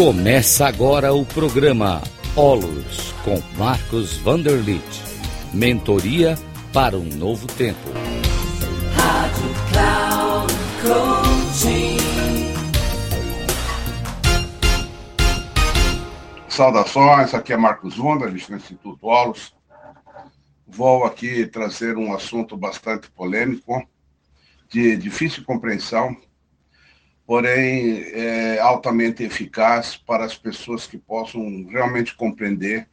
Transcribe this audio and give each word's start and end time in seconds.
Começa 0.00 0.66
agora 0.66 1.12
o 1.12 1.26
programa 1.26 2.00
Olos 2.34 3.12
com 3.22 3.38
Marcos 3.58 4.16
Vanderlit. 4.16 4.82
Mentoria 5.52 6.38
para 6.72 6.96
um 6.96 7.04
novo 7.04 7.46
tempo. 7.46 7.78
Rádio 8.96 9.44
Cloud 9.70 10.54
Coaching. 10.80 11.98
Saudações, 16.48 17.34
aqui 17.34 17.52
é 17.52 17.58
Marcos 17.58 17.98
Vanderlit 17.98 18.48
do 18.48 18.56
Instituto 18.56 19.06
Olos. 19.06 19.54
Vou 20.66 21.04
aqui 21.04 21.44
trazer 21.46 21.98
um 21.98 22.14
assunto 22.14 22.56
bastante 22.56 23.10
polêmico, 23.10 23.86
de 24.66 24.96
difícil 24.96 25.44
compreensão, 25.44 26.16
porém 27.30 28.02
é, 28.12 28.58
altamente 28.58 29.22
eficaz 29.22 29.96
para 29.96 30.24
as 30.24 30.36
pessoas 30.36 30.84
que 30.84 30.98
possam 30.98 31.64
realmente 31.70 32.16
compreender 32.16 32.88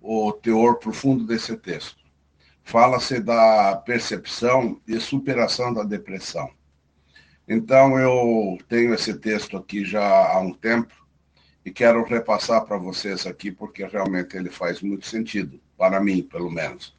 o 0.00 0.30
teor 0.30 0.76
profundo 0.76 1.26
desse 1.26 1.56
texto. 1.56 1.98
Fala-se 2.62 3.18
da 3.18 3.74
percepção 3.84 4.80
e 4.86 5.00
superação 5.00 5.74
da 5.74 5.82
depressão. 5.82 6.48
Então, 7.48 7.98
eu 7.98 8.56
tenho 8.68 8.94
esse 8.94 9.14
texto 9.14 9.56
aqui 9.56 9.84
já 9.84 10.00
há 10.00 10.38
um 10.38 10.52
tempo 10.52 10.94
e 11.64 11.72
quero 11.72 12.04
repassar 12.04 12.64
para 12.64 12.78
vocês 12.78 13.26
aqui, 13.26 13.50
porque 13.50 13.84
realmente 13.84 14.36
ele 14.36 14.48
faz 14.48 14.80
muito 14.80 15.08
sentido, 15.08 15.60
para 15.76 16.00
mim, 16.00 16.22
pelo 16.22 16.52
menos. 16.52 16.96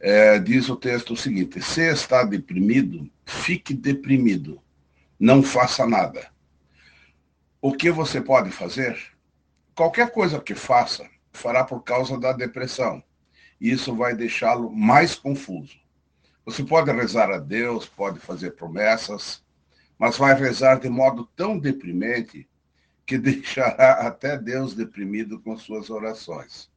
É, 0.00 0.40
diz 0.40 0.68
o 0.68 0.74
texto 0.74 1.12
o 1.12 1.16
seguinte: 1.16 1.62
se 1.62 1.82
está 1.82 2.24
deprimido, 2.24 3.08
fique 3.24 3.72
deprimido 3.72 4.60
não 5.18 5.42
faça 5.42 5.86
nada. 5.86 6.30
O 7.60 7.72
que 7.72 7.90
você 7.90 8.20
pode 8.20 8.50
fazer? 8.50 8.96
Qualquer 9.74 10.10
coisa 10.12 10.40
que 10.40 10.54
faça, 10.54 11.08
fará 11.32 11.64
por 11.64 11.82
causa 11.82 12.18
da 12.18 12.32
depressão. 12.32 13.02
E 13.60 13.70
isso 13.70 13.94
vai 13.96 14.14
deixá-lo 14.14 14.70
mais 14.70 15.14
confuso. 15.14 15.76
Você 16.44 16.62
pode 16.62 16.90
rezar 16.90 17.30
a 17.30 17.38
Deus, 17.38 17.86
pode 17.86 18.20
fazer 18.20 18.52
promessas, 18.52 19.44
mas 19.98 20.16
vai 20.16 20.34
rezar 20.34 20.78
de 20.80 20.88
modo 20.88 21.28
tão 21.36 21.58
deprimente 21.58 22.48
que 23.04 23.18
deixará 23.18 24.06
até 24.06 24.38
Deus 24.38 24.74
deprimido 24.74 25.40
com 25.40 25.56
suas 25.56 25.90
orações. 25.90 26.70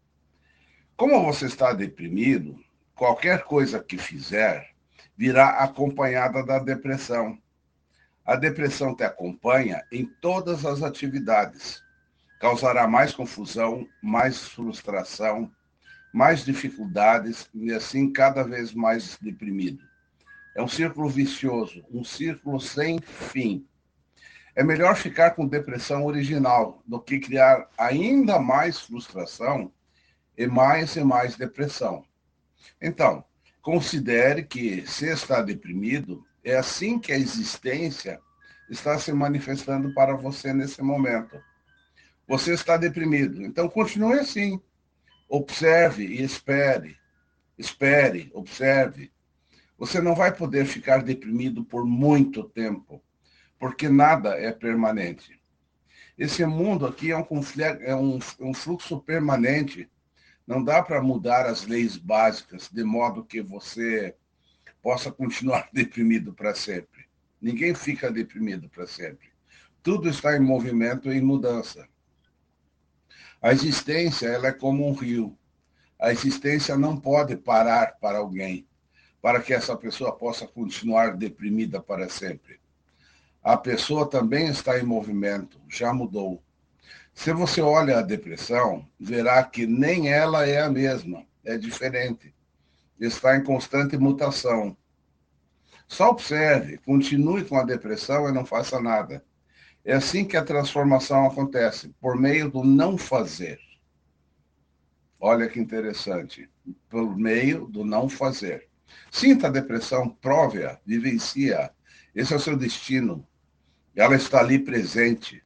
Como 0.98 1.24
você 1.24 1.46
está 1.46 1.74
deprimido, 1.74 2.60
qualquer 2.96 3.44
coisa 3.44 3.80
que 3.80 3.98
fizer 3.98 4.72
virá 5.16 5.64
acompanhada 5.64 6.44
da 6.44 6.60
depressão. 6.60 7.38
A 8.26 8.36
depressão 8.36 8.96
te 8.96 9.04
acompanha 9.04 9.84
em 9.92 10.06
todas 10.06 10.66
as 10.66 10.84
atividades. 10.84 11.84
Causará 12.40 12.88
mais 12.88 13.14
confusão, 13.14 13.88
mais 14.02 14.48
frustração, 14.48 15.52
mais 16.14 16.44
dificuldades 16.44 17.50
e 17.54 17.72
assim 17.72 18.12
cada 18.12 18.44
vez 18.44 18.74
mais 18.74 19.18
deprimido. 19.22 19.84
É 20.56 20.62
um 20.62 20.68
círculo 20.68 21.10
vicioso, 21.10 21.84
um 21.92 22.04
círculo 22.04 22.60
sem 22.60 23.00
fim. 23.00 23.66
É 24.54 24.64
melhor 24.64 24.96
ficar 24.96 25.32
com 25.32 25.48
depressão 25.48 26.06
original 26.06 26.84
do 26.86 27.00
que 27.00 27.20
criar 27.20 27.70
ainda 27.78 28.38
mais 28.38 28.80
frustração 28.80 29.72
e 30.38 30.46
mais 30.46 30.96
e 30.96 31.04
mais 31.04 31.38
depressão. 31.38 32.04
Então, 32.82 33.24
considere 33.62 34.44
que 34.44 34.86
se 34.86 35.08
está 35.08 35.42
deprimido, 35.42 36.26
é 36.44 36.56
assim 36.56 37.00
que 37.00 37.12
a 37.12 37.18
existência 37.18 38.20
está 38.70 38.98
se 38.98 39.12
manifestando 39.12 39.94
para 39.94 40.16
você 40.16 40.54
nesse 40.54 40.82
momento. 40.82 41.42
Você 42.28 42.54
está 42.54 42.78
deprimido, 42.78 43.44
então 43.44 43.68
continue 43.68 44.20
assim. 44.20 44.62
Observe 45.28 46.06
e 46.06 46.24
espere. 46.24 46.98
Espere, 47.58 48.32
observe. 48.34 49.12
Você 49.78 50.02
não 50.02 50.16
vai 50.16 50.34
poder 50.34 50.66
ficar 50.66 51.04
deprimido 51.04 51.64
por 51.66 51.86
muito 51.86 52.44
tempo, 52.44 53.04
porque 53.60 53.90
nada 53.90 54.30
é 54.40 54.52
permanente. 54.52 55.40
Esse 56.18 56.46
mundo 56.46 56.86
aqui 56.86 57.12
é 57.12 57.18
um, 57.18 57.26
é 57.82 57.96
um, 57.96 58.20
um 58.40 58.54
fluxo 58.54 59.00
permanente. 59.00 59.90
Não 60.46 60.64
dá 60.64 60.82
para 60.84 61.02
mudar 61.02 61.46
as 61.46 61.66
leis 61.66 61.98
básicas 61.98 62.70
de 62.72 62.84
modo 62.84 63.26
que 63.26 63.42
você 63.42 64.16
possa 64.82 65.12
continuar 65.12 65.70
deprimido 65.74 66.34
para 66.34 66.56
sempre. 66.56 67.06
Ninguém 67.42 67.74
fica 67.74 68.12
deprimido 68.12 68.70
para 68.70 68.88
sempre. 68.88 69.30
Tudo 69.82 70.10
está 70.10 70.36
em 70.36 70.40
movimento 70.40 71.12
e 71.12 71.18
em 71.18 71.22
mudança. 71.22 71.88
A 73.42 73.52
existência 73.52 74.28
ela 74.28 74.48
é 74.48 74.52
como 74.52 74.88
um 74.88 74.94
rio. 74.94 75.38
A 76.00 76.12
existência 76.12 76.78
não 76.78 76.96
pode 76.98 77.36
parar 77.36 77.98
para 78.00 78.20
alguém, 78.20 78.68
para 79.22 79.42
que 79.42 79.54
essa 79.54 79.76
pessoa 79.76 80.16
possa 80.16 80.48
continuar 80.48 81.18
deprimida 81.18 81.82
para 81.82 82.10
sempre. 82.10 82.60
A 83.44 83.58
pessoa 83.58 84.08
também 84.08 84.48
está 84.48 84.80
em 84.80 84.84
movimento, 84.84 85.60
já 85.68 85.92
mudou. 85.92 86.44
Se 87.14 87.34
você 87.34 87.62
olha 87.62 87.98
a 87.98 88.04
depressão, 88.04 88.88
verá 89.00 89.44
que 89.44 89.66
nem 89.66 90.10
ela 90.10 90.48
é 90.48 90.62
a 90.62 90.70
mesma, 90.70 91.26
é 91.44 91.58
diferente 91.58 92.34
está 93.02 93.36
em 93.36 93.44
constante 93.44 93.98
mutação. 93.98 94.78
Só 95.88 96.10
observe, 96.10 96.78
continue 96.78 97.44
com 97.44 97.58
a 97.58 97.64
depressão 97.64 98.30
e 98.30 98.32
não 98.32 98.46
faça 98.46 98.80
nada. 98.80 99.26
É 99.84 99.94
assim 99.94 100.24
que 100.24 100.38
a 100.38 100.46
transformação 100.46 101.26
acontece, 101.26 101.94
por 102.00 102.16
meio 102.16 102.50
do 102.50 102.64
não 102.64 102.98
fazer. 102.98 103.60
Olha 105.20 105.48
que 105.50 105.60
interessante. 105.60 106.50
Por 106.88 107.18
meio 107.18 107.66
do 107.68 107.84
não 107.84 108.08
fazer. 108.08 108.70
Sinta 109.12 109.48
a 109.48 109.52
depressão, 109.52 110.10
prove-a, 110.10 110.80
vivencie-a. 110.86 111.72
Esse 112.14 112.34
é 112.34 112.36
o 112.36 112.40
seu 112.40 112.56
destino. 112.56 113.28
Ela 113.96 114.16
está 114.16 114.40
ali 114.40 114.60
presente. 114.60 115.44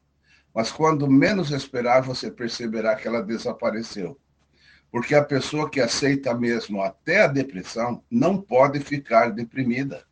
Mas 0.54 0.72
quando 0.72 1.10
menos 1.10 1.52
esperar, 1.52 2.02
você 2.02 2.30
perceberá 2.30 2.96
que 2.96 3.08
ela 3.08 3.22
desapareceu. 3.22 4.20
Porque 4.96 5.14
a 5.14 5.22
pessoa 5.22 5.70
que 5.70 5.82
aceita 5.82 6.34
mesmo 6.34 6.82
até 6.82 7.24
a 7.24 7.28
depressão 7.28 8.02
não 8.10 8.42
pode 8.42 8.80
ficar 8.80 9.30
deprimida. 9.30 10.06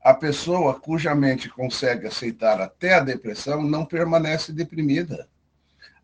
A 0.00 0.14
pessoa 0.14 0.78
cuja 0.78 1.12
mente 1.12 1.48
consegue 1.48 2.06
aceitar 2.06 2.60
até 2.60 2.94
a 2.94 3.00
depressão 3.00 3.64
não 3.64 3.84
permanece 3.84 4.52
deprimida. 4.52 5.28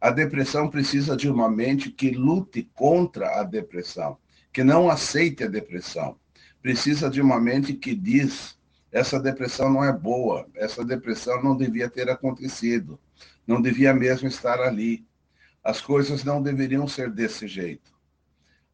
A 0.01 0.11
depressão 0.11 0.69
precisa 0.69 1.17
de 1.17 1.31
uma 1.31 1.49
mente 1.49 1.93
que 1.93 2.11
lute 2.11 2.69
contra 2.75 3.39
a 3.39 3.45
depressão, 3.45 4.19
que 4.53 4.65
não 4.65 4.91
aceite 4.91 5.45
a 5.45 5.49
depressão. 5.49 6.19
Precisa 6.61 7.09
de 7.09 7.21
uma 7.21 7.41
mente 7.41 7.73
que 7.75 7.95
diz: 7.95 8.59
essa 8.91 9.21
depressão 9.21 9.71
não 9.71 9.85
é 9.85 9.93
boa, 9.93 10.45
essa 10.57 10.85
depressão 10.85 11.41
não 11.41 11.57
devia 11.57 11.89
ter 11.89 12.11
acontecido, 12.11 12.99
não 13.47 13.63
devia 13.63 13.95
mesmo 13.95 14.27
estar 14.27 14.59
ali. 14.61 15.09
As 15.63 15.81
coisas 15.81 16.25
não 16.25 16.43
deveriam 16.43 16.89
ser 16.89 17.11
desse 17.11 17.47
jeito. 17.47 17.93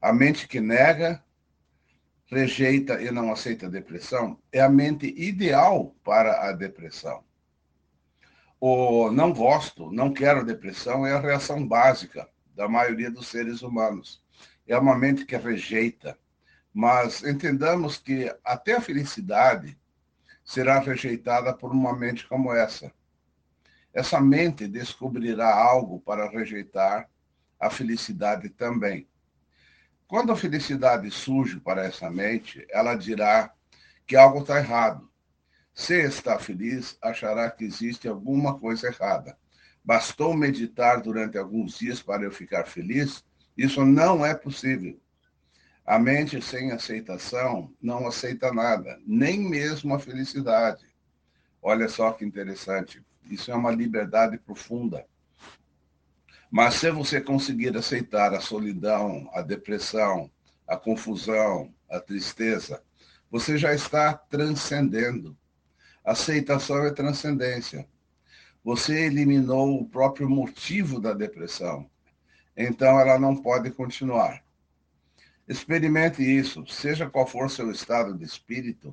A 0.00 0.12
mente 0.12 0.46
que 0.46 0.60
nega, 0.60 1.22
rejeita 2.26 3.00
e 3.02 3.10
não 3.10 3.32
aceita 3.32 3.66
a 3.66 3.70
depressão 3.70 4.38
é 4.52 4.60
a 4.60 4.68
mente 4.68 5.06
ideal 5.16 5.94
para 6.04 6.48
a 6.48 6.52
depressão. 6.52 7.24
O 8.60 9.10
não 9.10 9.32
gosto, 9.32 9.90
não 9.92 10.12
quero 10.12 10.44
depressão 10.44 11.06
é 11.06 11.12
a 11.12 11.20
reação 11.20 11.66
básica 11.66 12.28
da 12.54 12.68
maioria 12.68 13.10
dos 13.10 13.28
seres 13.28 13.62
humanos. 13.62 14.22
É 14.66 14.78
uma 14.78 14.96
mente 14.96 15.24
que 15.24 15.36
rejeita. 15.36 16.18
Mas 16.72 17.22
entendamos 17.22 17.96
que 17.96 18.34
até 18.44 18.74
a 18.74 18.80
felicidade 18.80 19.78
será 20.44 20.78
rejeitada 20.78 21.52
por 21.52 21.72
uma 21.72 21.96
mente 21.96 22.26
como 22.28 22.52
essa 22.52 22.92
essa 23.96 24.20
mente 24.20 24.68
descobrirá 24.68 25.54
algo 25.54 25.98
para 26.00 26.28
rejeitar 26.28 27.08
a 27.58 27.70
felicidade 27.70 28.50
também. 28.50 29.08
Quando 30.06 30.30
a 30.30 30.36
felicidade 30.36 31.10
surge 31.10 31.58
para 31.58 31.86
essa 31.86 32.10
mente, 32.10 32.66
ela 32.68 32.94
dirá 32.94 33.50
que 34.06 34.14
algo 34.14 34.40
está 34.40 34.58
errado. 34.58 35.10
Se 35.72 35.98
está 35.98 36.38
feliz, 36.38 36.98
achará 37.00 37.50
que 37.50 37.64
existe 37.64 38.06
alguma 38.06 38.58
coisa 38.58 38.88
errada. 38.88 39.38
Bastou 39.82 40.36
meditar 40.36 41.00
durante 41.00 41.38
alguns 41.38 41.78
dias 41.78 42.02
para 42.02 42.22
eu 42.22 42.30
ficar 42.30 42.66
feliz? 42.66 43.24
Isso 43.56 43.82
não 43.82 44.26
é 44.26 44.34
possível. 44.34 45.00
A 45.86 45.98
mente 45.98 46.42
sem 46.42 46.70
aceitação 46.70 47.72
não 47.80 48.06
aceita 48.06 48.52
nada, 48.52 49.00
nem 49.06 49.40
mesmo 49.40 49.94
a 49.94 49.98
felicidade. 49.98 50.84
Olha 51.62 51.88
só 51.88 52.12
que 52.12 52.26
interessante. 52.26 53.02
Isso 53.30 53.50
é 53.50 53.54
uma 53.54 53.70
liberdade 53.70 54.38
profunda. 54.38 55.06
Mas 56.50 56.74
se 56.74 56.90
você 56.90 57.20
conseguir 57.20 57.76
aceitar 57.76 58.32
a 58.32 58.40
solidão, 58.40 59.28
a 59.34 59.42
depressão, 59.42 60.30
a 60.66 60.76
confusão, 60.76 61.74
a 61.90 62.00
tristeza, 62.00 62.82
você 63.30 63.58
já 63.58 63.74
está 63.74 64.14
transcendendo. 64.14 65.36
Aceitação 66.04 66.84
é 66.84 66.92
transcendência. 66.92 67.86
você 68.66 69.06
eliminou 69.06 69.80
o 69.80 69.88
próprio 69.88 70.28
motivo 70.28 71.00
da 71.00 71.12
depressão. 71.12 71.88
Então 72.56 72.98
ela 72.98 73.16
não 73.16 73.36
pode 73.36 73.70
continuar. 73.70 74.42
Experimente 75.46 76.20
isso, 76.20 76.66
seja 76.66 77.08
qual 77.08 77.28
for 77.28 77.48
seu 77.48 77.70
estado 77.70 78.18
de 78.18 78.24
espírito, 78.24 78.92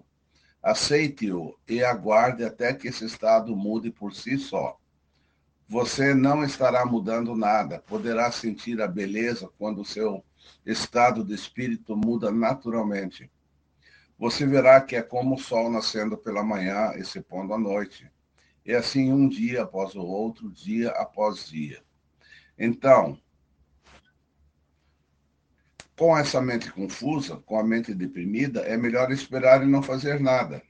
aceite-o 0.63 1.60
e 1.68 1.83
aguarde 1.83 2.45
até 2.45 2.74
que 2.74 2.88
esse 2.88 3.04
estado 3.04 3.54
mude 3.54 3.92
por 3.92 4.15
si 4.15 4.38
só. 4.38 4.80
Você 5.68 6.13
não 6.13 6.44
estará 6.44 6.86
mudando 6.86 7.36
nada, 7.36 7.83
poderá 7.86 8.31
sentir 8.31 8.81
a 8.81 8.88
beleza 8.88 9.50
quando 9.57 9.83
seu 9.83 10.24
estado 10.65 11.24
de 11.24 11.33
espírito 11.33 11.98
muda 11.98 12.31
naturalmente. 12.31 13.30
Você 14.18 14.45
verá 14.45 14.80
que 14.80 14.95
é 14.95 15.01
como 15.01 15.36
o 15.36 15.39
sol 15.39 15.69
nascendo 15.69 16.18
pela 16.18 16.44
manhã 16.44 16.94
e 16.95 17.04
se 17.04 17.19
pondo 17.19 17.54
à 17.54 17.57
noite. 17.57 18.10
E 18.65 18.74
assim 18.74 19.12
um 19.12 19.27
dia 19.27 19.63
após 19.63 19.95
o 19.95 20.01
outro, 20.01 20.50
dia 20.50 20.92
após 20.92 21.48
dia. 21.48 21.83
Então, 22.57 23.19
com 25.97 26.17
essa 26.17 26.41
mente 26.41 26.71
confusa, 26.71 27.37
com 27.45 27.57
a 27.57 27.63
mente 27.63 27.93
deprimida, 27.93 28.61
é 28.61 28.75
melhor 28.75 29.11
esperar 29.11 29.63
e 29.63 29.67
não 29.67 29.83
fazer 29.83 30.19
nada, 30.19 30.61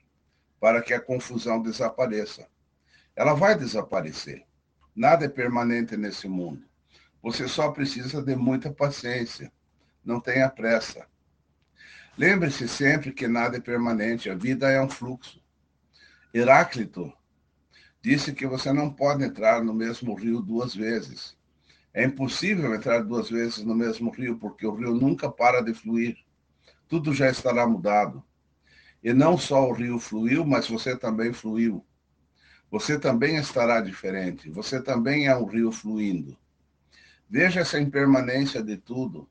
para 0.59 0.81
que 0.81 0.93
a 0.93 0.99
confusão 0.99 1.61
desapareça. 1.61 2.47
Ela 3.15 3.33
vai 3.33 3.57
desaparecer. 3.57 4.43
Nada 4.95 5.25
é 5.25 5.29
permanente 5.29 5.95
nesse 5.95 6.27
mundo. 6.27 6.65
Você 7.21 7.47
só 7.47 7.71
precisa 7.71 8.21
de 8.21 8.35
muita 8.35 8.71
paciência. 8.71 9.51
Não 10.03 10.19
tenha 10.19 10.49
pressa. 10.49 11.07
Lembre-se 12.17 12.67
sempre 12.67 13.11
que 13.11 13.27
nada 13.27 13.57
é 13.57 13.61
permanente, 13.61 14.29
a 14.29 14.35
vida 14.35 14.69
é 14.69 14.81
um 14.81 14.89
fluxo. 14.89 15.41
Heráclito 16.33 17.11
disse 18.01 18.33
que 18.33 18.45
você 18.45 18.73
não 18.73 18.91
pode 18.91 19.23
entrar 19.23 19.63
no 19.63 19.73
mesmo 19.73 20.13
rio 20.13 20.41
duas 20.41 20.75
vezes. 20.75 21.35
É 21.93 22.03
impossível 22.03 22.73
entrar 22.73 23.03
duas 23.03 23.29
vezes 23.29 23.63
no 23.63 23.75
mesmo 23.75 24.09
rio, 24.09 24.37
porque 24.37 24.65
o 24.65 24.73
rio 24.73 24.93
nunca 24.93 25.29
para 25.29 25.61
de 25.61 25.73
fluir. 25.73 26.17
Tudo 26.87 27.13
já 27.13 27.29
estará 27.29 27.67
mudado. 27.67 28.23
E 29.03 29.13
não 29.13 29.37
só 29.37 29.67
o 29.67 29.73
rio 29.73 29.99
fluiu, 29.99 30.45
mas 30.45 30.67
você 30.67 30.97
também 30.97 31.31
fluiu. 31.33 31.85
Você 32.71 32.99
também 32.99 33.37
estará 33.37 33.79
diferente. 33.81 34.49
Você 34.49 34.81
também 34.81 35.27
é 35.27 35.35
um 35.35 35.45
rio 35.45 35.71
fluindo. 35.71 36.37
Veja 37.29 37.61
essa 37.61 37.79
impermanência 37.79 38.63
de 38.63 38.77
tudo. 38.77 39.29